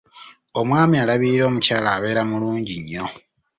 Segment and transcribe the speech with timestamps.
[0.59, 3.05] Omwami alabirira omukyala abeera mulungi nnyo.